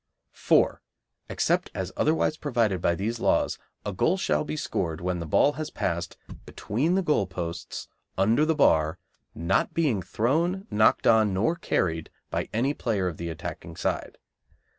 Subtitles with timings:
[0.31, 0.81] 4.
[1.29, 5.51] Except as otherwise provided by these laws a goal shall be scored when the ball
[5.51, 8.97] has passed between the goal posts under the bar,
[9.35, 14.17] not being thrown, knocked on, nor carried by any player of the attacking side.